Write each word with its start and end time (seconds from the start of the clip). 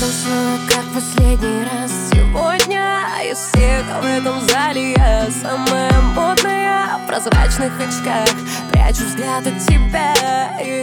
танцую, 0.00 0.58
как 0.68 0.84
последний 0.94 1.64
раз. 1.64 1.92
Сегодня 2.10 3.02
из 3.30 3.36
всех 3.36 3.84
в 4.00 4.04
этом 4.04 4.40
зале 4.48 4.92
я 4.92 5.28
самая 5.30 5.92
модная 6.14 6.98
В 6.98 7.06
прозрачных 7.06 7.72
очках. 7.78 8.30
Прячу 8.72 9.04
взгляд 9.04 9.46
от 9.46 9.58
тебя 9.66 10.58
И 10.64 10.79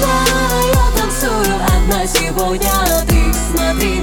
Я 0.00 1.00
танцую 1.00 1.56
одна 1.76 2.06
сегодня. 2.06 2.70
Ты 3.08 3.32
смотри 3.32 4.01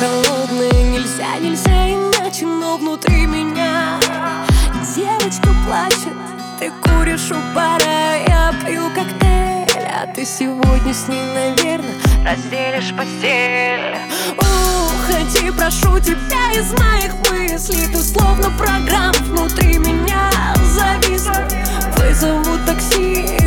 я 0.00 0.08
холодная, 0.08 0.90
нельзя, 0.90 1.38
нельзя 1.40 1.90
иначе, 1.90 2.46
но 2.46 2.76
внутри 2.76 3.26
меня 3.26 3.98
Девочка 4.94 5.48
плачет, 5.66 6.16
ты 6.58 6.70
куришь 6.82 7.30
у 7.30 7.54
бара, 7.54 8.16
я 8.26 8.54
пью 8.64 8.88
коктейль 8.90 9.88
А 9.88 10.06
ты 10.14 10.24
сегодня 10.24 10.92
с 10.92 11.08
ней, 11.08 11.22
наверное, 11.34 11.94
разделишь 12.24 12.94
постель. 12.96 13.96
Уходи, 14.38 15.50
прошу 15.50 15.98
тебя 16.00 16.52
из 16.52 16.72
моих 16.72 17.14
мыслей 17.30 17.86
Ты 17.92 18.02
словно 18.02 18.50
программ 18.58 19.14
внутри 19.24 19.78
меня 19.78 20.30
зависла. 20.64 21.46
Вызову 21.96 22.58
такси 22.66 23.45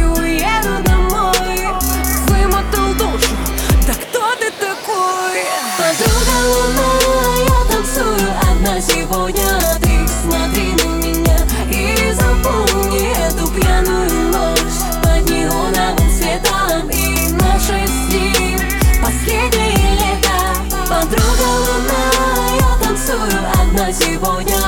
сегодня 8.81 9.59
Ты 9.81 10.07
смотри 10.07 10.73
на 10.73 10.95
меня 11.03 11.37
и 11.69 12.13
запомни 12.13 13.11
эту 13.27 13.47
пьяную 13.51 14.31
ночь. 14.31 14.59
Под 15.03 15.29
неоновым 15.29 16.09
светом 16.09 16.89
и 16.89 17.31
наше 17.33 17.87
с 17.87 18.13
ним 18.13 18.59
последнее 19.01 19.95
лето 19.95 20.55
Подруга 20.87 21.49
луна, 21.65 22.03
я 22.57 22.85
танцую 22.85 23.39
одна 23.61 23.91
сегодня 23.91 24.59